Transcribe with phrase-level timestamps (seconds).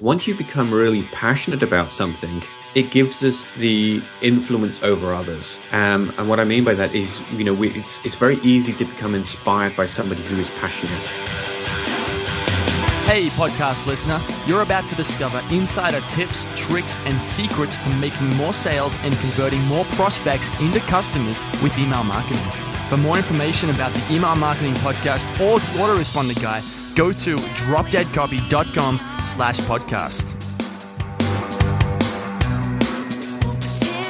[0.00, 2.40] Once you become really passionate about something,
[2.76, 5.58] it gives us the influence over others.
[5.72, 8.72] Um, and what I mean by that is, you know, we, it's, it's very easy
[8.74, 10.94] to become inspired by somebody who is passionate.
[13.08, 18.52] Hey, podcast listener, you're about to discover insider tips, tricks, and secrets to making more
[18.52, 22.44] sales and converting more prospects into customers with email marketing.
[22.88, 26.62] For more information about the Email Marketing Podcast or the Autoresponder Guy,
[26.98, 30.34] go to dropdeadcopy.com slash podcast.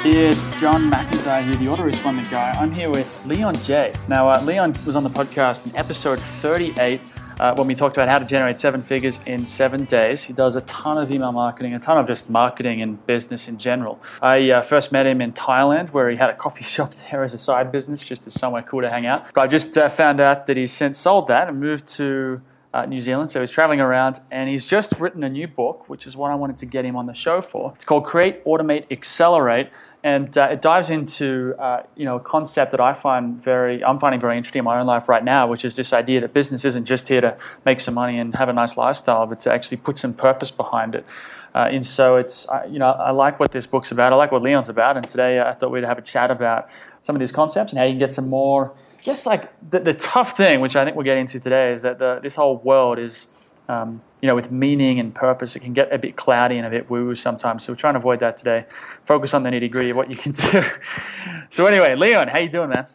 [0.06, 2.52] It's John McIntyre here, the autoresponder guy.
[2.52, 3.92] I'm here with Leon Jay.
[4.08, 7.02] Now, uh, Leon was on the podcast in episode 38
[7.38, 10.22] uh, when we talked about how to generate seven figures in seven days.
[10.22, 13.58] He does a ton of email marketing, a ton of just marketing and business in
[13.58, 14.00] general.
[14.22, 17.34] I uh, first met him in Thailand, where he had a coffee shop there as
[17.34, 19.34] a side business, just as somewhere cool to hang out.
[19.34, 22.40] But I just uh, found out that he's since sold that and moved to
[22.74, 23.30] uh, New Zealand.
[23.30, 26.34] So he's traveling around and he's just written a new book, which is what I
[26.34, 27.72] wanted to get him on the show for.
[27.74, 29.70] It's called Create, Automate, Accelerate.
[30.04, 33.98] And uh, it dives into uh, you know a concept that I find very I'm
[33.98, 36.64] finding very interesting in my own life right now, which is this idea that business
[36.64, 39.78] isn't just here to make some money and have a nice lifestyle, but to actually
[39.78, 41.04] put some purpose behind it.
[41.52, 44.12] Uh, and so it's you know I like what this book's about.
[44.12, 44.96] I like what Leon's about.
[44.96, 46.68] And today uh, I thought we'd have a chat about
[47.02, 49.78] some of these concepts and how you can get some more I guess like the,
[49.78, 52.56] the tough thing, which I think we'll get into today, is that the, this whole
[52.58, 53.28] world is,
[53.68, 56.70] um, you know, with meaning and purpose, it can get a bit cloudy and a
[56.70, 57.64] bit woo sometimes.
[57.64, 58.66] So we're trying to avoid that today.
[59.04, 60.64] Focus on the nitty gritty of what you can do.
[61.50, 62.86] so anyway, Leon, how you doing, man?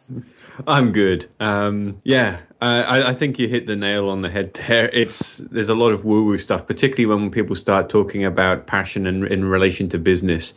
[0.68, 1.30] I'm good.
[1.40, 4.90] Um, yeah, I, I, think you hit the nail on the head there.
[4.94, 9.08] It's there's a lot of woo woo stuff, particularly when people start talking about passion
[9.08, 10.54] in, in relation to business.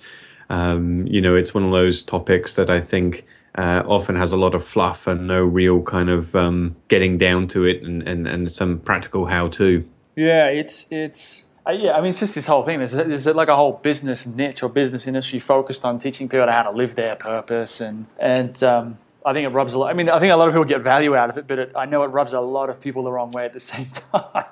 [0.50, 3.24] Um, you know, it's one of those topics that I think
[3.56, 7.48] uh, often has a lot of fluff and no real kind of um, getting down
[7.48, 9.88] to it and, and, and some practical how to.
[10.14, 11.92] Yeah, it's it's uh, yeah.
[11.92, 12.78] I mean, it's just this whole thing.
[12.78, 16.62] There's, there's like a whole business niche or business industry focused on teaching people how
[16.62, 18.62] to live their purpose and and.
[18.62, 19.90] Um, I think it rubs a lot.
[19.90, 21.72] I mean, I think a lot of people get value out of it, but it,
[21.74, 24.44] I know it rubs a lot of people the wrong way at the same time.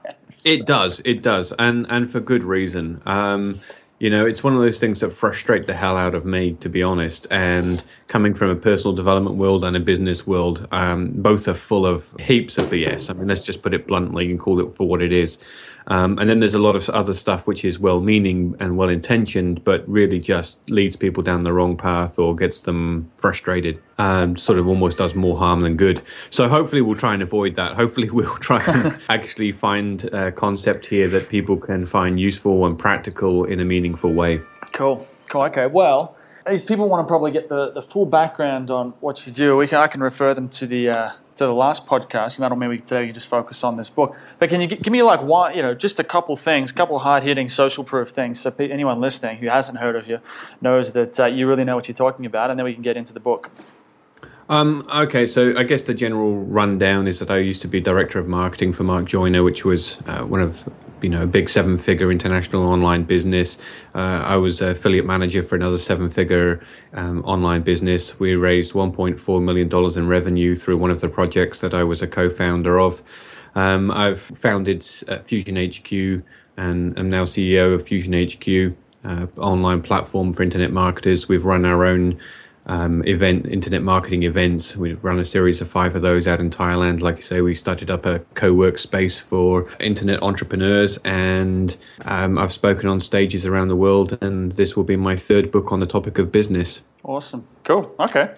[0.45, 2.99] It does, it does, and and for good reason.
[3.07, 3.61] Um,
[4.05, 6.69] you know, it's one of those things that frustrate the hell out of me, to
[6.69, 7.27] be honest.
[7.31, 11.87] And coming from a personal development world and a business world, um, both are full
[11.87, 13.09] of heaps of BS.
[13.09, 15.39] I mean, let's just put it bluntly and call it for what it is.
[15.87, 18.91] Um, and then there's a lot of other stuff which is well meaning and well
[18.91, 23.83] intentioned, but really just leads people down the wrong path or gets them frustrated.
[23.97, 26.03] Um, sort of almost does more harm than good.
[26.31, 27.73] So hopefully we'll try and avoid that.
[27.73, 32.79] Hopefully we'll try and actually find a concept here that people can find useful and
[32.79, 34.41] practical in a meaningful way.
[34.73, 35.07] Cool.
[35.29, 35.43] Cool.
[35.43, 35.67] Okay.
[35.67, 36.17] Well,
[36.47, 39.67] if people want to probably get the, the full background on what you do, we
[39.67, 42.69] can, I can refer them to the uh, to the last podcast, and that'll mean
[42.69, 44.17] we today can just focus on this book.
[44.39, 46.99] But can you give me like one, you know, just a couple things, a couple
[47.01, 50.21] hard hitting social proof things, so anyone listening who hasn't heard of you
[50.61, 52.97] knows that uh, you really know what you're talking about, and then we can get
[52.97, 53.51] into the book.
[54.49, 58.19] Um, okay, so I guess the general rundown is that I used to be director
[58.19, 60.69] of marketing for Mark Joyner, which was uh, one of
[61.01, 63.57] you know a big seven figure international online business.
[63.95, 66.61] Uh, I was affiliate manager for another seven figure
[66.93, 68.21] um, online business.
[68.21, 72.03] We raised 1.4 million dollars in revenue through one of the projects that I was
[72.03, 73.03] a co-founder of.
[73.55, 76.23] Um, I've founded uh, Fusion HQ
[76.59, 81.29] and am now CEO of Fusion HQ, uh, online platform for internet marketers.
[81.29, 82.19] We've run our own
[82.67, 84.77] um, event internet marketing events.
[84.77, 87.01] We run a series of five of those out in Thailand.
[87.01, 91.77] Like you say, we started up a co-work space for internet entrepreneurs, and
[92.07, 94.19] um, I've spoken on stages around the world.
[94.21, 96.83] And this will be my third book on the topic of business.
[97.03, 98.35] Awesome, cool, okay,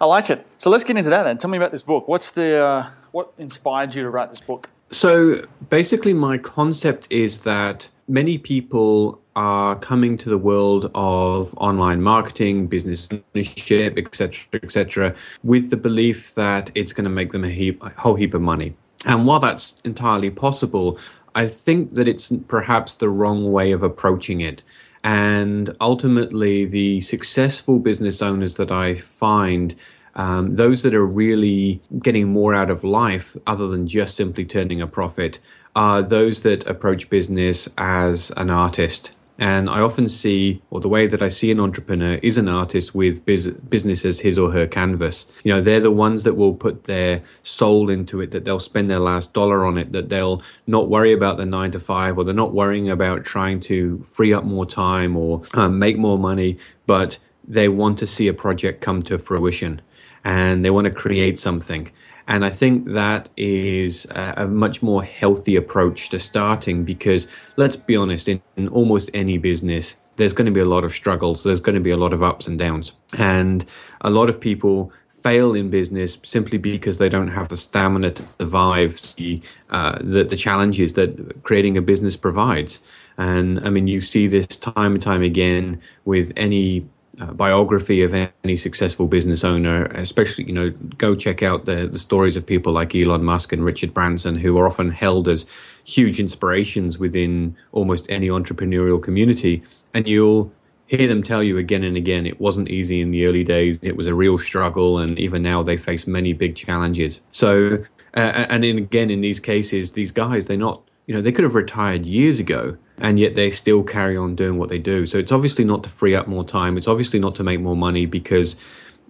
[0.00, 0.46] I like it.
[0.56, 1.24] So let's get into that.
[1.24, 2.08] Then tell me about this book.
[2.08, 4.70] What's the uh, what inspired you to write this book?
[4.90, 12.02] So basically, my concept is that many people are coming to the world of online
[12.02, 15.14] marketing, business ownership, etc., etc.,
[15.44, 18.40] with the belief that it's going to make them a, heap, a whole heap of
[18.40, 18.74] money.
[19.04, 20.98] And while that's entirely possible,
[21.34, 24.62] I think that it's perhaps the wrong way of approaching it.
[25.04, 29.74] And ultimately, the successful business owners that I find
[30.16, 34.80] um, those that are really getting more out of life other than just simply turning
[34.80, 35.38] a profit
[35.76, 41.06] are those that approach business as an artist and I often see, or the way
[41.06, 44.66] that I see an entrepreneur is an artist with biz- business as his or her
[44.66, 45.26] canvas.
[45.44, 48.90] You know, they're the ones that will put their soul into it, that they'll spend
[48.90, 52.24] their last dollar on it, that they'll not worry about the nine to five, or
[52.24, 56.56] they're not worrying about trying to free up more time or um, make more money,
[56.86, 59.80] but they want to see a project come to fruition
[60.24, 61.90] and they want to create something.
[62.28, 67.96] And I think that is a, much more healthy approach to starting because let's be
[67.96, 71.44] honest, in, in almost any business, there's going to be a lot of struggles.
[71.44, 72.92] There's going to be a lot of ups and downs.
[73.16, 73.64] And
[74.00, 78.22] a lot of people fail in business simply because they don't have the stamina to
[78.40, 79.40] survive the,
[79.70, 82.80] uh, the, the challenges that creating a business provides.
[83.18, 86.86] And I mean, you see this time and time again with any
[87.20, 91.98] uh, biography of any successful business owner, especially, you know, go check out the, the
[91.98, 95.46] stories of people like Elon Musk and Richard Branson, who are often held as
[95.84, 99.62] huge inspirations within almost any entrepreneurial community.
[99.94, 100.52] And you'll
[100.86, 103.96] hear them tell you again and again it wasn't easy in the early days, it
[103.96, 107.20] was a real struggle, and even now they face many big challenges.
[107.32, 107.84] So,
[108.14, 111.44] uh, and in, again, in these cases, these guys, they're not, you know, they could
[111.44, 115.06] have retired years ago and yet they still carry on doing what they do.
[115.06, 116.76] So it's obviously not to free up more time.
[116.76, 118.56] It's obviously not to make more money because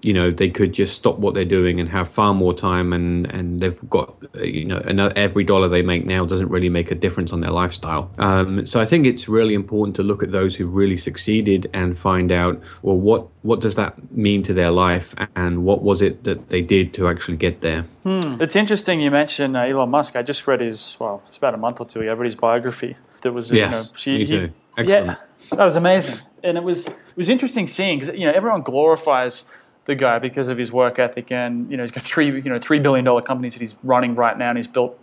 [0.03, 3.27] you know they could just stop what they're doing and have far more time and
[3.33, 6.95] and they've got you know another, every dollar they make now doesn't really make a
[6.95, 10.55] difference on their lifestyle um, so i think it's really important to look at those
[10.55, 15.15] who've really succeeded and find out well what what does that mean to their life
[15.35, 18.41] and what was it that they did to actually get there hmm.
[18.41, 21.59] it's interesting you mentioned uh, elon musk i just read his well it's about a
[21.59, 24.27] month or two ago i read his biography that was yes, you know, she, me
[24.27, 24.53] too.
[24.77, 25.07] Excellent.
[25.07, 25.17] yeah
[25.57, 29.45] that was amazing and it was it was interesting seeing because you know everyone glorifies
[29.87, 32.59] the guy because of his work ethic and you know he's got three you know
[32.59, 35.00] three billion dollar companies that he's running right now and he's built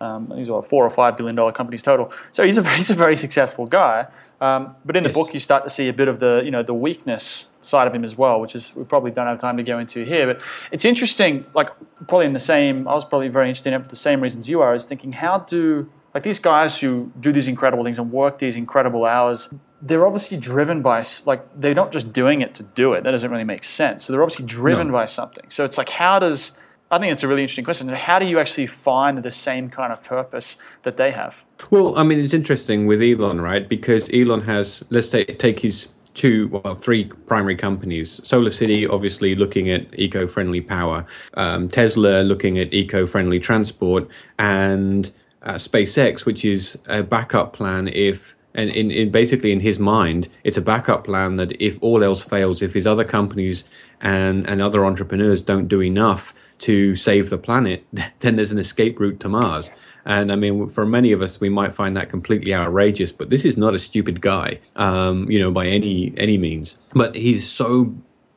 [0.00, 2.12] um, these are four or five billion dollar companies total.
[2.32, 4.06] So he's a he's a very successful guy.
[4.38, 5.16] Um, but in the yes.
[5.16, 7.94] book, you start to see a bit of the you know the weakness side of
[7.94, 10.26] him as well, which is we probably don't have time to go into here.
[10.26, 11.70] But it's interesting, like
[12.06, 12.86] probably in the same.
[12.86, 14.74] I was probably very interested in it for the same reasons you are.
[14.74, 18.56] Is thinking how do like these guys who do these incredible things and work these
[18.56, 23.04] incredible hours they're obviously driven by like they're not just doing it to do it.
[23.04, 24.04] That doesn't really make sense.
[24.04, 24.94] So they're obviously driven no.
[24.94, 25.44] by something.
[25.48, 26.52] So it's like how does
[26.90, 27.88] I think it's a really interesting question.
[27.88, 31.42] How do you actually find the same kind of purpose that they have?
[31.70, 33.68] Well, I mean, it's interesting with Elon, right?
[33.68, 38.20] Because Elon has, let's say, take his two, well, three primary companies.
[38.22, 41.04] Solar City, obviously looking at eco-friendly power.
[41.34, 44.08] Um, Tesla, looking at eco-friendly transport,
[44.38, 45.10] and
[45.42, 50.28] uh, SpaceX, which is a backup plan if and in, in basically in his mind,
[50.42, 53.64] it's a backup plan that if all else fails, if his other companies
[54.00, 57.86] and, and other entrepreneurs don't do enough to save the planet,
[58.20, 59.70] then there's an escape route to Mars.
[60.06, 63.44] And I mean, for many of us, we might find that completely outrageous, but this
[63.44, 66.78] is not a stupid guy, um, you know, by any any means.
[66.94, 67.92] But he's so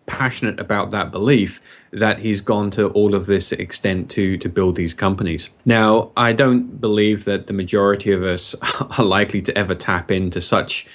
[0.10, 1.62] passionate about that belief
[1.92, 5.50] that he's gone to all of this extent to to build these companies.
[5.66, 8.56] Now, I don't believe that the majority of us
[8.98, 10.88] are likely to ever tap into such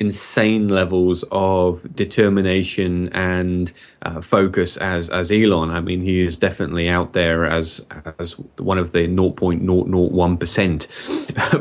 [0.00, 3.70] insane levels of determination and
[4.02, 5.70] uh, focus as as Elon.
[5.70, 7.84] I mean, he is definitely out there as
[8.18, 10.88] as one of the 0.001 percent.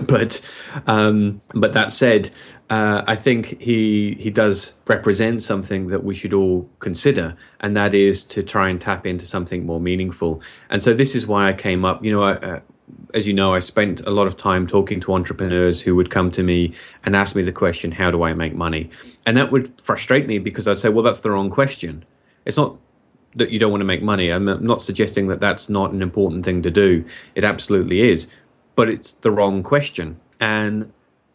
[0.07, 0.41] but
[0.87, 2.29] um, but that said,
[2.69, 7.93] uh, I think he he does represent something that we should all consider, and that
[7.93, 10.41] is to try and tap into something more meaningful.
[10.69, 12.03] And so this is why I came up.
[12.05, 12.59] You know, I, uh,
[13.13, 16.31] as you know, I spent a lot of time talking to entrepreneurs who would come
[16.31, 16.73] to me
[17.05, 18.89] and ask me the question, "How do I make money?"
[19.25, 22.03] And that would frustrate me because I'd say, "Well, that's the wrong question.
[22.45, 22.77] It's not."
[23.35, 24.31] That you don't want to make money.
[24.31, 27.05] I'm not suggesting that that's not an important thing to do.
[27.35, 28.25] It absolutely is,
[28.75, 30.17] but it's the wrong question.
[30.39, 30.91] And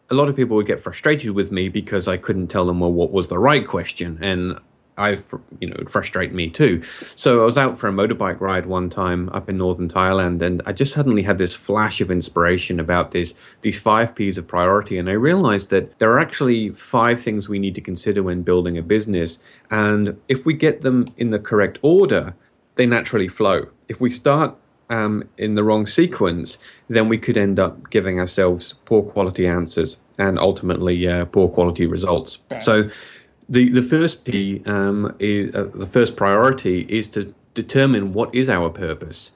[0.09, 2.91] a lot of people would get frustrated with me because I couldn't tell them well
[2.91, 4.59] what was the right question, and
[4.97, 5.17] I,
[5.59, 6.81] you know, it frustrate me too.
[7.15, 10.61] So I was out for a motorbike ride one time up in northern Thailand, and
[10.65, 14.97] I just suddenly had this flash of inspiration about this these five P's of priority,
[14.97, 18.77] and I realized that there are actually five things we need to consider when building
[18.77, 22.35] a business, and if we get them in the correct order,
[22.75, 23.67] they naturally flow.
[23.89, 24.57] If we start
[24.89, 29.97] um, in the wrong sequence, then we could end up giving ourselves poor quality answers
[30.19, 32.39] and ultimately uh, poor quality results.
[32.51, 32.61] Okay.
[32.61, 32.89] So,
[33.49, 38.49] the the first P um, is uh, the first priority is to determine what is
[38.49, 39.31] our purpose,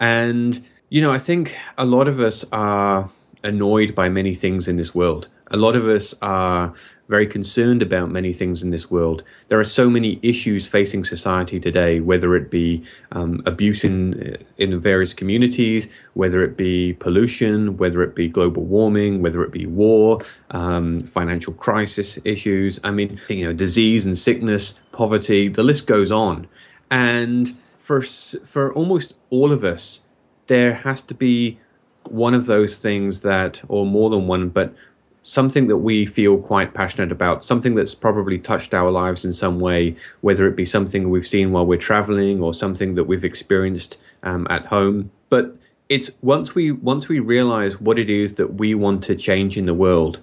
[0.00, 3.10] and you know I think a lot of us are
[3.44, 5.28] annoyed by many things in this world.
[5.50, 6.72] A lot of us are
[7.08, 9.24] very concerned about many things in this world.
[9.48, 14.78] There are so many issues facing society today, whether it be um, abuse in, in
[14.78, 20.20] various communities, whether it be pollution, whether it be global warming, whether it be war,
[20.50, 22.78] um, financial crisis issues.
[22.84, 26.46] I mean, you know, disease and sickness, poverty, the list goes on.
[26.90, 30.02] And for, for almost all of us,
[30.46, 31.58] there has to be
[32.04, 34.74] one of those things that, or more than one, but
[35.20, 39.60] something that we feel quite passionate about, something that's probably touched our lives in some
[39.60, 43.98] way, whether it be something we've seen while we're traveling or something that we've experienced
[44.22, 45.10] um, at home.
[45.28, 45.56] But
[45.88, 49.66] it's once we once we realize what it is that we want to change in
[49.66, 50.20] the world,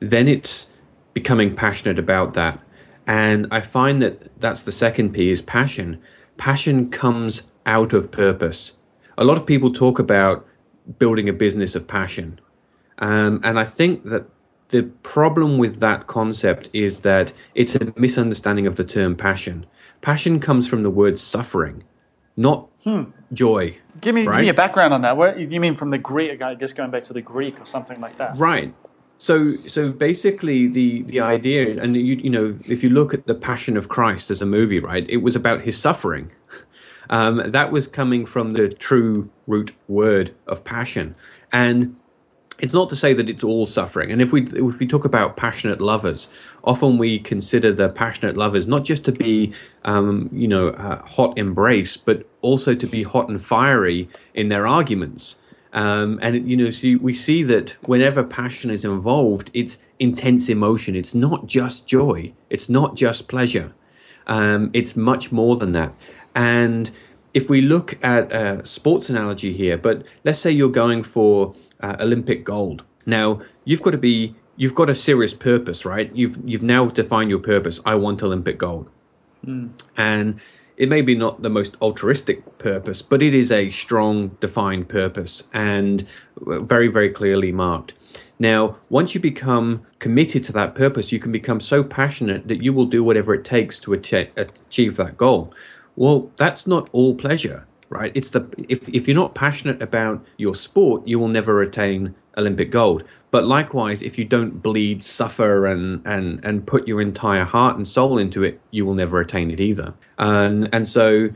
[0.00, 0.70] then it's
[1.14, 2.58] becoming passionate about that.
[3.06, 6.00] And I find that that's the second P is passion.
[6.36, 8.72] Passion comes out of purpose.
[9.18, 10.46] A lot of people talk about
[10.98, 12.40] building a business of passion.
[13.00, 14.26] Um, and I think that
[14.68, 19.66] the problem with that concept is that it's a misunderstanding of the term passion.
[20.00, 21.82] Passion comes from the word suffering,
[22.36, 23.04] not hmm.
[23.32, 23.76] joy.
[24.00, 24.36] Give me, right?
[24.36, 25.16] give me a background on that.
[25.16, 26.40] What you mean from the Greek?
[26.40, 28.38] I guess going back to the Greek or something like that.
[28.38, 28.72] Right.
[29.18, 33.34] So, so basically, the the idea, and you you know, if you look at the
[33.34, 36.30] Passion of Christ as a movie, right, it was about his suffering.
[37.10, 41.16] Um, that was coming from the true root word of passion,
[41.52, 41.96] and
[42.60, 44.10] it's not to say that it's all suffering.
[44.12, 46.28] And if we if we talk about passionate lovers,
[46.64, 49.52] often we consider the passionate lovers not just to be,
[49.84, 54.66] um, you know, uh, hot embrace, but also to be hot and fiery in their
[54.66, 55.36] arguments.
[55.72, 60.96] Um, and you know, see, we see that whenever passion is involved, it's intense emotion.
[60.96, 62.32] It's not just joy.
[62.50, 63.72] It's not just pleasure.
[64.26, 65.94] Um, it's much more than that.
[66.34, 66.90] And
[67.34, 71.96] if we look at a sports analogy here, but let's say you're going for uh,
[72.00, 72.84] Olympic gold.
[73.06, 76.14] Now you've got to be you've got a serious purpose, right?
[76.14, 77.80] You've you've now defined your purpose.
[77.84, 78.88] I want Olympic gold,
[79.46, 79.72] mm.
[79.96, 80.40] and
[80.80, 85.42] it may be not the most altruistic purpose, but it is a strong, defined purpose
[85.52, 87.92] and very, very clearly marked.
[88.38, 92.72] Now, once you become committed to that purpose, you can become so passionate that you
[92.72, 95.52] will do whatever it takes to achieve that goal.
[96.00, 98.12] Well, that's not all pleasure right?
[98.14, 102.70] It's the if if you're not passionate about your sport, you will never attain Olympic
[102.70, 103.04] gold.
[103.30, 107.86] But likewise, if you don't bleed, suffer, and and and put your entire heart and
[107.86, 109.92] soul into it, you will never attain it either.
[110.18, 111.28] And and so.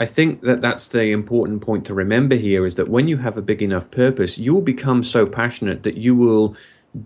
[0.00, 3.36] I think that that's the important point to remember here is that when you have
[3.36, 6.54] a big enough purpose, you will become so passionate that you will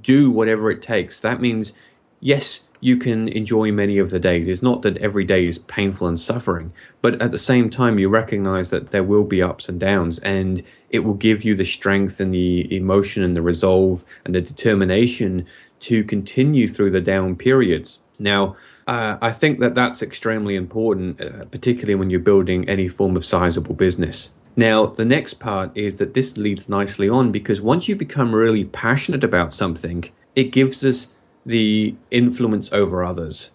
[0.02, 1.18] do whatever it takes.
[1.20, 1.72] That means,
[2.20, 4.48] yes, you can enjoy many of the days.
[4.48, 8.08] It's not that every day is painful and suffering, but at the same time, you
[8.08, 12.18] recognize that there will be ups and downs, and it will give you the strength
[12.18, 15.46] and the emotion and the resolve and the determination
[15.78, 18.00] to continue through the down periods.
[18.18, 18.56] Now,
[18.88, 23.24] uh, I think that that's extremely important, uh, particularly when you're building any form of
[23.24, 24.30] sizable business.
[24.56, 28.64] Now, the next part is that this leads nicely on because once you become really
[28.64, 33.50] passionate about something, it gives us the influence over others.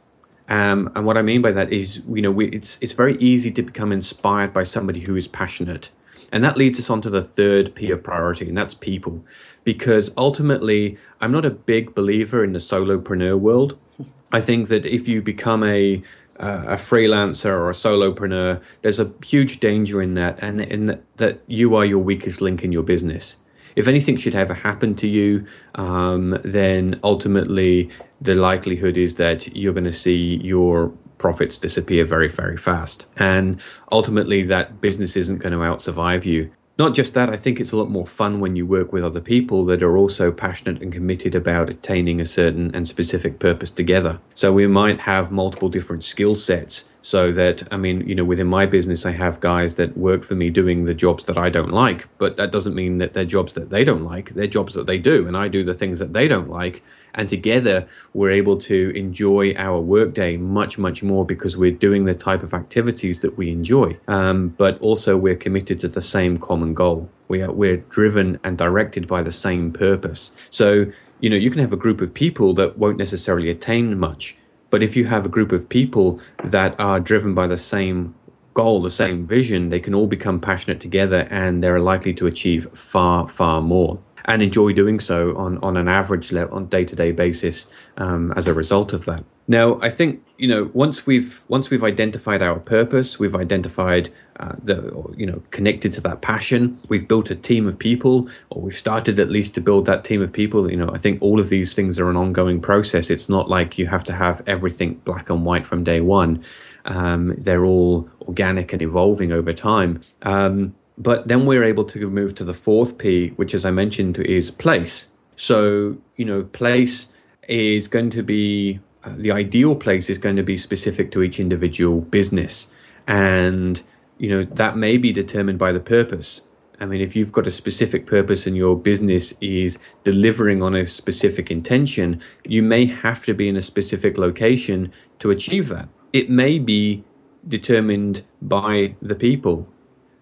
[0.50, 3.52] Um, and what I mean by that is, you know, we, it's it's very easy
[3.52, 5.90] to become inspired by somebody who is passionate,
[6.32, 9.24] and that leads us on to the third P of priority, and that's people,
[9.66, 13.78] because ultimately, I'm not a big believer in the solopreneur world.
[14.32, 16.02] I think that if you become a
[16.40, 21.04] uh, a freelancer or a solopreneur, there's a huge danger in that, and in that,
[21.18, 23.36] that you are your weakest link in your business
[23.78, 29.72] if anything should ever happen to you, um, then ultimately the likelihood is that you're
[29.72, 33.06] going to see your profits disappear very, very fast.
[33.18, 36.52] And ultimately, that business isn't going to out survive you.
[36.78, 39.20] Not just that, I think it's a lot more fun when you work with other
[39.20, 44.20] people that are also passionate and committed about attaining a certain and specific purpose together.
[44.36, 48.48] So we might have multiple different skill sets so that i mean you know within
[48.48, 51.72] my business i have guys that work for me doing the jobs that i don't
[51.72, 54.88] like but that doesn't mean that they're jobs that they don't like they're jobs that
[54.88, 56.84] they do and i do the things that they don't like
[57.18, 62.14] and together we're able to enjoy our workday much much more because we're doing the
[62.14, 63.98] type of activities that we enjoy.
[64.08, 67.10] Um, but also we're committed to the same common goal.
[67.28, 70.32] We are we're driven and directed by the same purpose.
[70.50, 70.86] So
[71.20, 74.38] you know you can have a group of people that won't necessarily attain much
[74.70, 78.14] but if you have a group of people that are driven by the same
[78.54, 82.68] goal, the same vision, they can all become passionate together and they're likely to achieve
[82.74, 87.12] far, far more and enjoy doing so on, on an average on day to day
[87.12, 87.66] basis
[87.98, 89.24] um, as a result of that.
[89.48, 94.10] Now, I think you know once we've once we've identified our purpose, we've identified
[94.42, 96.78] uh, the you know connected to that passion.
[96.90, 100.22] We've built a team of people, or we've started at least to build that team
[100.22, 100.70] of people.
[100.70, 103.10] You know, I think all of these things are an ongoing process.
[103.10, 106.44] It's not like you have to have everything black and white from day one.
[106.84, 110.02] Um, they're all organic and evolving over time.
[110.24, 114.18] Um, but then we're able to move to the fourth P, which, as I mentioned,
[114.20, 115.10] is place.
[115.36, 117.08] So you know, place
[117.48, 121.40] is going to be uh, the ideal place is going to be specific to each
[121.40, 122.68] individual business
[123.08, 123.82] and
[124.18, 126.42] you know that may be determined by the purpose
[126.80, 130.86] I mean, if you've got a specific purpose and your business is delivering on a
[130.86, 135.90] specific intention, you may have to be in a specific location to achieve that.
[136.14, 137.04] It may be
[137.48, 139.68] determined by the people.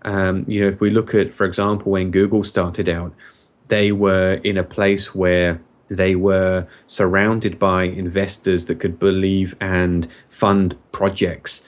[0.06, 3.14] Um, you know, if we look at, for example, when Google started out,
[3.68, 5.60] they were in a place where
[5.90, 11.62] they were surrounded by investors that could believe and fund projects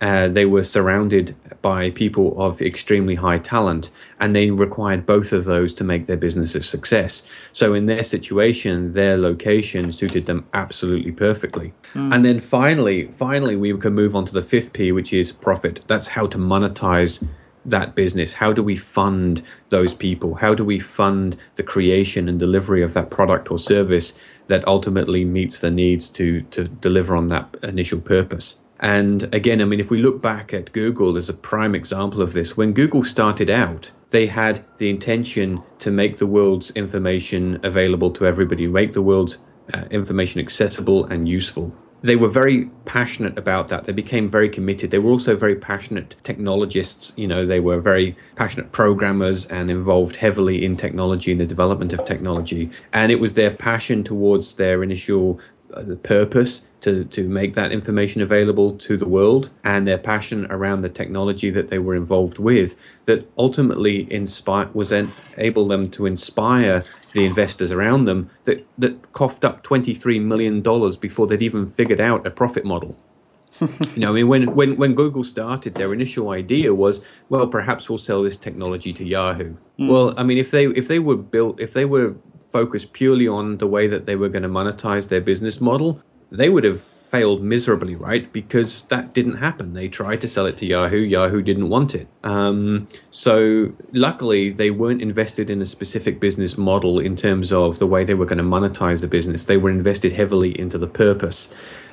[0.00, 5.44] uh, they were surrounded by people of extremely high talent, and they required both of
[5.44, 7.22] those to make their business a success.
[7.52, 11.74] So, in their situation, their location suited them absolutely perfectly.
[11.92, 12.14] Mm.
[12.14, 15.84] And then finally, finally, we can move on to the fifth P, which is profit.
[15.86, 17.26] That's how to monetize
[17.64, 18.34] that business?
[18.34, 20.34] How do we fund those people?
[20.34, 24.12] How do we fund the creation and delivery of that product or service
[24.46, 28.56] that ultimately meets the needs to to deliver on that initial purpose?
[28.80, 32.32] And again, I mean, if we look back at Google as a prime example of
[32.32, 38.10] this, when Google started out, they had the intention to make the world's information available
[38.12, 39.38] to everybody, make the world's
[39.74, 41.76] uh, information accessible and useful.
[42.02, 43.84] They were very passionate about that.
[43.84, 44.90] They became very committed.
[44.90, 47.12] They were also very passionate technologists.
[47.16, 51.92] You know, they were very passionate programmers and involved heavily in technology and the development
[51.92, 52.70] of technology.
[52.92, 55.40] And it was their passion towards their initial
[55.74, 60.80] uh, purpose to, to make that information available to the world and their passion around
[60.80, 62.74] the technology that they were involved with
[63.06, 69.12] that ultimately inspire was en- able them to inspire the investors around them that, that
[69.12, 70.60] coughed up $23 million
[71.00, 72.96] before they'd even figured out a profit model.
[73.60, 77.88] you know, I mean, when, when, when Google started, their initial idea was, well, perhaps
[77.88, 79.54] we'll sell this technology to Yahoo.
[79.78, 79.88] Mm.
[79.88, 82.14] Well, I mean, if they if they were built, if they were
[82.52, 86.00] focused purely on the way that they were going to monetize their business model,
[86.30, 88.32] they would have failed miserably, right?
[88.32, 89.72] Because that didn't happen.
[89.72, 90.98] They tried to sell it to Yahoo.
[90.98, 92.06] Yahoo didn't want it.
[92.22, 97.86] Um, so luckily, they weren't invested in a specific business model in terms of the
[97.86, 99.44] way they were going to monetize the business.
[99.44, 101.48] They were invested heavily into the purpose.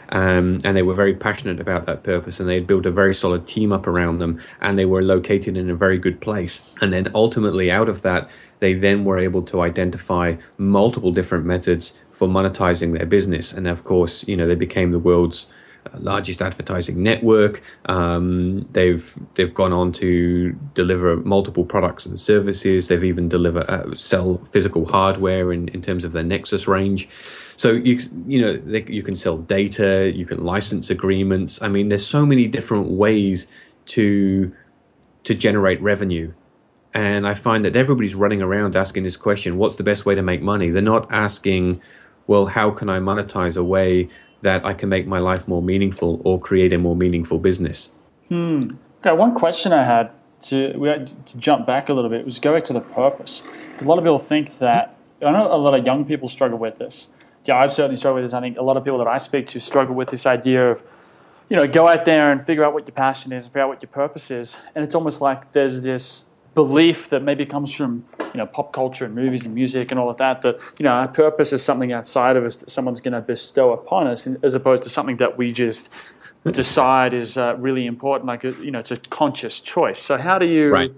[0.10, 3.14] Um, and they were very passionate about that purpose and they had built a very
[3.14, 6.94] solid team up around them and they were located in a very good place and
[6.94, 12.28] then ultimately out of that they then were able to identify multiple different methods for
[12.28, 13.54] monetizing their business.
[13.54, 15.46] And of course, you know, they became the world's
[15.86, 17.62] uh, largest advertising network.
[17.86, 22.88] Um, they've they've gone on to deliver multiple products and services.
[22.88, 27.08] They've even deliver uh, sell physical hardware in, in terms of their Nexus range.
[27.58, 31.62] So you you know they, you can sell data, you can license agreements.
[31.62, 33.48] I mean, there's so many different ways
[33.88, 34.54] to
[35.24, 36.32] to generate revenue.
[36.94, 40.22] And I find that everybody's running around asking this question: What's the best way to
[40.22, 40.70] make money?
[40.70, 41.82] They're not asking
[42.28, 44.10] well, how can I monetize a way
[44.42, 47.92] that I can make my life more meaningful or create a more meaningful business?
[48.28, 48.72] Hmm.
[49.00, 52.38] Okay, one question I had to, we had to jump back a little bit was
[52.38, 53.42] go back to the purpose.
[53.72, 56.60] Because a lot of people think that, I know a lot of young people struggle
[56.60, 57.08] with this.
[57.48, 58.34] Yeah, I've certainly struggled with this.
[58.34, 60.84] I think a lot of people that I speak to struggle with this idea of,
[61.50, 63.70] you know, go out there and figure out what your passion is and figure out
[63.70, 64.58] what your purpose is.
[64.76, 66.26] And it's almost like there's this
[66.58, 70.10] belief that maybe comes from you know pop culture and movies and music and all
[70.10, 73.14] of that that you know our purpose is something outside of us that someone's going
[73.14, 75.88] to bestow upon us as opposed to something that we just
[76.52, 80.48] decide is uh, really important like you know it's a conscious choice so how do
[80.48, 80.92] you right.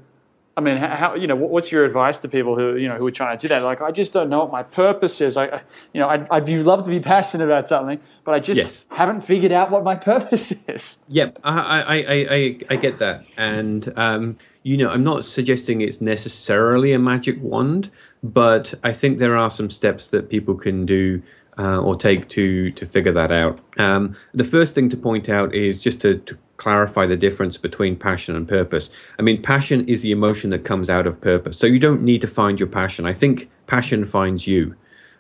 [0.59, 3.11] I mean, how you know, what's your advice to people who you know who are
[3.11, 3.63] trying to do that?
[3.63, 5.37] Like, I just don't know what my purpose is.
[5.37, 5.61] I,
[5.93, 8.85] you know, I'd, I'd love to be passionate about something, but I just yes.
[8.91, 10.97] haven't figured out what my purpose is.
[11.07, 11.95] Yep, I I
[12.29, 17.41] I, I, get that, and um, you know, I'm not suggesting it's necessarily a magic
[17.41, 17.89] wand,
[18.21, 21.21] but I think there are some steps that people can do
[21.57, 23.59] uh, or take to to figure that out.
[23.77, 27.95] Um, the first thing to point out is just to, to clarify the difference between
[27.95, 28.89] passion and purpose.
[29.17, 31.57] I mean, passion is the emotion that comes out of purpose.
[31.57, 33.05] So you don't need to find your passion.
[33.05, 34.75] I think passion finds you.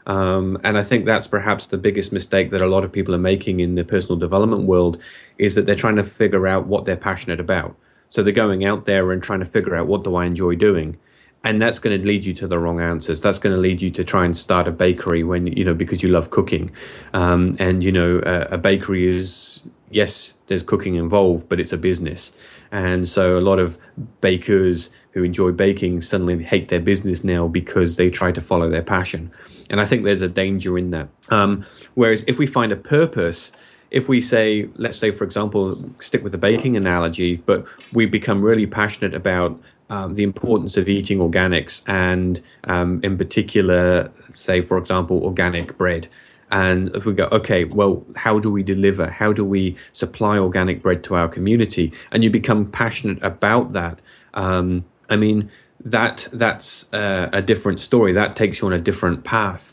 [0.05, 3.19] Um, and I think that's perhaps the biggest mistake that a lot of people are
[3.33, 5.01] making in the personal development world
[5.37, 7.75] is that they're trying to figure out what they're passionate about.
[8.09, 10.97] So they're going out there and trying to figure out what do I enjoy doing.
[11.43, 13.21] And that's going to lead you to the wrong answers.
[13.21, 16.03] That's going to lead you to try and start a bakery when, you know, because
[16.03, 16.69] you love cooking.
[17.13, 21.77] Um, and, you know, a, a bakery is yes, there's cooking involved, but it's a
[21.77, 22.31] business.
[22.71, 23.77] And so a lot of
[24.21, 28.83] bakers who enjoy baking suddenly hate their business now because they try to follow their
[28.83, 29.31] passion.
[29.69, 31.09] And I think there's a danger in that.
[31.29, 33.51] Um, whereas if we find a purpose,
[33.91, 38.43] if we say, let's say, for example, stick with the baking analogy, but we become
[38.43, 44.77] really passionate about um, the importance of eating organics and, um, in particular, say, for
[44.77, 46.07] example, organic bread.
[46.51, 49.09] And if we go, okay, well, how do we deliver?
[49.09, 51.91] How do we supply organic bread to our community?
[52.11, 54.01] And you become passionate about that.
[54.33, 55.49] Um, I mean,
[55.85, 58.13] that that's a different story.
[58.13, 59.71] That takes you on a different path,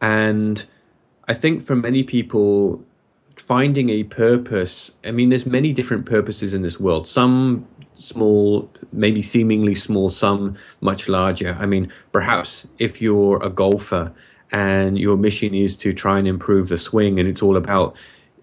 [0.00, 0.64] and
[1.28, 2.84] I think for many people,
[3.36, 4.94] finding a purpose.
[5.04, 7.06] I mean, there's many different purposes in this world.
[7.06, 11.56] Some small, maybe seemingly small, some much larger.
[11.60, 14.12] I mean, perhaps if you're a golfer
[14.52, 17.96] and your mission is to try and improve the swing, and it's all about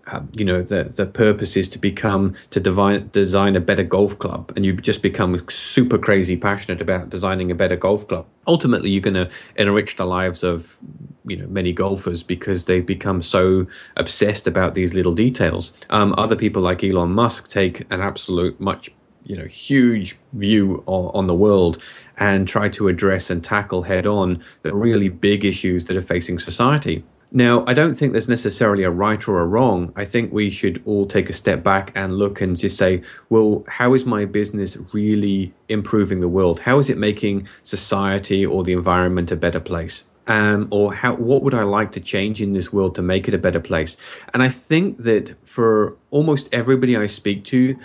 [0.07, 4.17] uh, you know the the purpose is to become to divine, design a better golf
[4.19, 4.51] club.
[4.55, 8.25] And you just become super crazy passionate about designing a better golf club.
[8.47, 10.77] Ultimately you're going to enrich the lives of
[11.25, 15.73] you know many golfers because they've become so obsessed about these little details.
[15.89, 18.89] Um, other people like elon musk take an absolute much
[19.23, 21.81] you know huge view on, on, the world
[22.17, 26.39] and try to address and tackle head on the really big issues that are facing
[26.39, 27.03] society
[27.33, 29.93] now, I don't think there's necessarily a right or a wrong.
[29.95, 33.63] I think we should all take a step back and look and just say, well,
[33.69, 36.59] how is my business really improving the world?
[36.59, 40.03] How is it making society or the environment a better place?
[40.27, 43.33] Um, or how what would I like to change in this world to make it
[43.33, 43.95] a better place?
[44.33, 47.77] And I think that for almost everybody I speak to,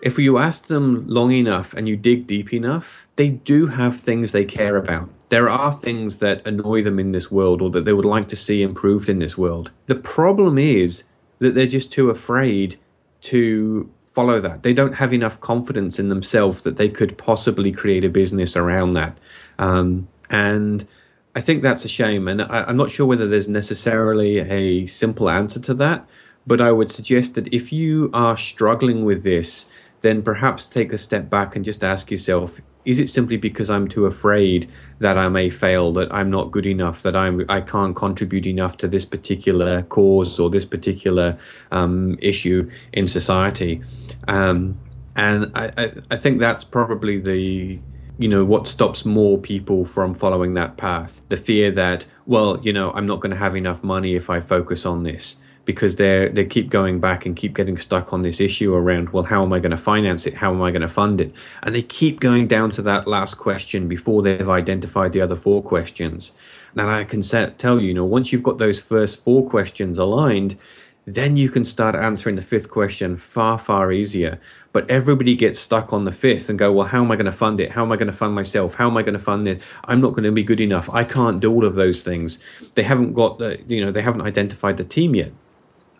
[0.00, 4.32] if you ask them long enough and you dig deep enough, they do have things
[4.32, 7.92] they care about there are things that annoy them in this world or that they
[7.92, 9.70] would like to see improved in this world.
[9.86, 11.04] The problem is
[11.38, 12.76] that they're just too afraid
[13.22, 14.62] to follow that.
[14.62, 18.90] They don't have enough confidence in themselves that they could possibly create a business around
[18.92, 19.18] that.
[19.58, 20.86] Um, and
[21.34, 22.26] I think that's a shame.
[22.26, 26.06] And I, am not sure whether there's necessarily a simple answer to that.
[26.46, 29.66] But I would suggest that if you are struggling with this,
[30.00, 33.86] then perhaps take a step back and just ask yourself is it simply because I'm
[33.86, 37.94] too afraid that I may fail, that I'm not good enough, that I'm I can't
[37.94, 41.36] contribute enough to this particular cause or this particular
[41.70, 43.82] um, issue in society?
[44.26, 44.78] Um,
[45.16, 47.78] and I, I, I think that's probably the
[48.18, 52.72] you know what stops more people from following that path the fear that well you
[52.72, 55.36] know i'm not going to have enough money if i focus on this
[55.68, 59.22] because they they keep going back and keep getting stuck on this issue around well
[59.22, 60.32] how am I going to finance it?
[60.32, 61.30] How am I going to fund it?
[61.62, 65.62] And they keep going down to that last question before they've identified the other four
[65.62, 66.32] questions.
[66.72, 69.98] And I can set, tell you you know once you've got those first four questions
[69.98, 70.56] aligned
[71.04, 74.40] then you can start answering the fifth question far far easier.
[74.72, 77.40] But everybody gets stuck on the fifth and go well how am i going to
[77.44, 77.70] fund it?
[77.70, 78.72] How am i going to fund myself?
[78.72, 79.62] How am i going to fund this?
[79.84, 80.88] I'm not going to be good enough.
[80.88, 82.38] I can't do all of those things.
[82.74, 85.32] They haven't got the you know they haven't identified the team yet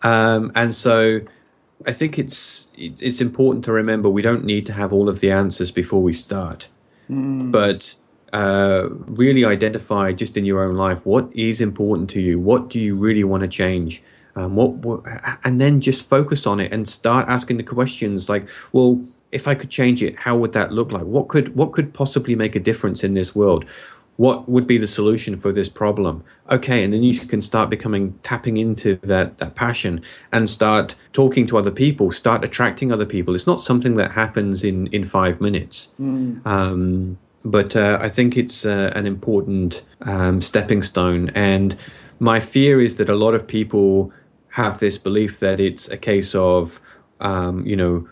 [0.03, 1.21] um, and so
[1.85, 5.31] I think it's it's important to remember we don't need to have all of the
[5.31, 6.69] answers before we start,
[7.09, 7.51] mm.
[7.51, 7.95] but
[8.33, 12.39] uh, really identify just in your own life what is important to you.
[12.39, 14.03] What do you really want to change?
[14.35, 15.03] Um, what, what,
[15.43, 19.55] and then just focus on it and start asking the questions like, well, if I
[19.55, 21.03] could change it, how would that look like?
[21.03, 23.65] What could what could possibly make a difference in this world?
[24.19, 26.23] What would be the solution for this problem?
[26.51, 30.01] Okay and then you can start becoming tapping into that that passion
[30.33, 33.33] and start talking to other people start attracting other people.
[33.33, 35.87] It's not something that happens in in five minutes.
[35.99, 36.45] Mm.
[36.45, 41.29] um, but uh, i think it's uh, an important um, stepping stone.
[41.35, 41.75] And
[42.19, 44.11] my fear is that a lot of people
[44.49, 46.81] have this belief that it's a case of
[47.21, 48.07] um, you know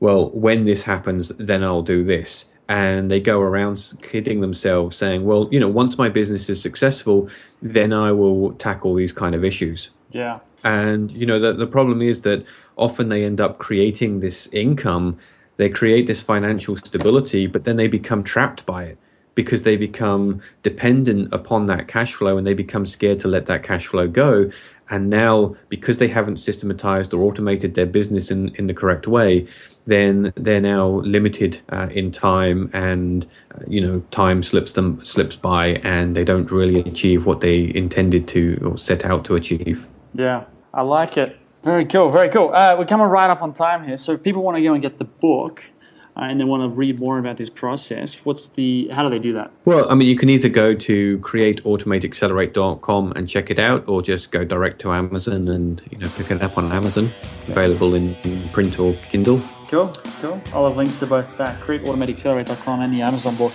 [0.00, 5.26] well when this happens then i'll do this and they go around kidding themselves saying,
[5.26, 7.28] well, you know, once my business is successful,
[7.60, 9.90] then I will tackle these kind of issues.
[10.10, 10.38] Yeah.
[10.64, 15.18] And, you know, the, the problem is that often they end up creating this income,
[15.58, 18.96] they create this financial stability, but then they become trapped by it
[19.34, 23.62] because they become dependent upon that cash flow and they become scared to let that
[23.62, 24.50] cash flow go.
[24.88, 29.46] And now, because they haven't systematized or automated their business in, in the correct way,
[29.86, 35.36] then they're now limited uh, in time, and uh, you know time slips them slips
[35.36, 39.88] by, and they don't really achieve what they intended to or set out to achieve.
[40.14, 41.38] Yeah, I like it.
[41.64, 42.52] Very cool, very cool.
[42.52, 44.82] Uh, we're coming right up on time here, so if people want to go and
[44.82, 45.70] get the book,
[46.16, 49.32] and they want to read more about this process, what's the how do they do
[49.32, 49.50] that?
[49.64, 54.30] Well, I mean, you can either go to createautomateaccelerate.com and check it out, or just
[54.30, 57.12] go direct to Amazon and you know pick it up on Amazon,
[57.48, 59.42] available in print or Kindle.
[59.68, 59.88] Cool,
[60.20, 60.40] cool.
[60.52, 63.54] I'll have links to both that createautomateaccelerate.com and the Amazon book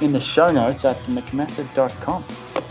[0.00, 2.24] in the show notes at themcmethod.com.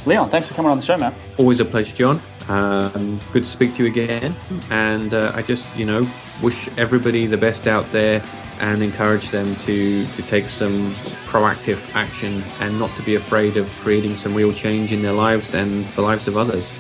[0.06, 1.14] Leon, thanks for coming on the show, man.
[1.38, 2.22] Always a pleasure, John.
[2.50, 4.36] Um, good to speak to you again.
[4.72, 6.06] And uh, I just, you know,
[6.42, 8.24] wish everybody the best out there
[8.62, 10.94] and encourage them to, to take some
[11.26, 15.56] proactive action and not to be afraid of creating some real change in their lives
[15.56, 16.72] and the lives of others.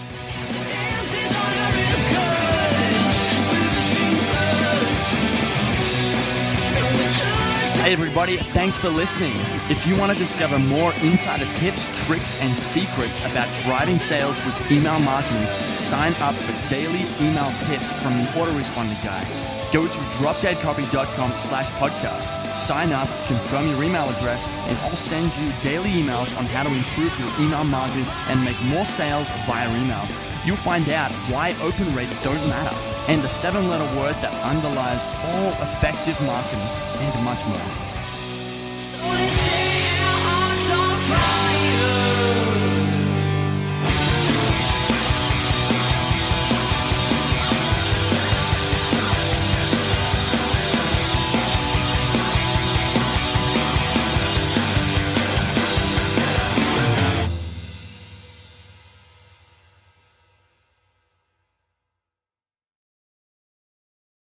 [7.81, 8.37] Hey, everybody.
[8.37, 9.33] Thanks for listening.
[9.67, 14.71] If you want to discover more insider tips, tricks, and secrets about driving sales with
[14.71, 19.60] email marketing, sign up for daily email tips from the Autoresponder Guy.
[19.71, 25.53] Go to dropdeadcopy.com slash podcast, sign up, confirm your email address, and I'll send you
[25.61, 30.05] daily emails on how to improve your email marketing and make more sales via email.
[30.43, 32.75] You'll find out why open rates don't matter
[33.07, 36.59] and the seven letter word that underlies all effective marketing
[36.99, 37.91] and much more.